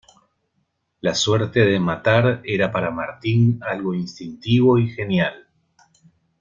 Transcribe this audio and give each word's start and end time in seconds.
La 1.01 1.13
suerte 1.13 1.59
de 1.59 1.79
matar 1.79 2.41
era 2.43 2.71
para 2.71 2.89
Martín 2.89 3.59
algo 3.61 3.93
instintivo 3.93 4.79
y 4.79 4.89
genial. 4.89 5.47